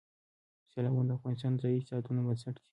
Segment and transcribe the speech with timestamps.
[0.71, 2.63] سیلابونه د افغانستان د ځایي اقتصادونو بنسټ دی.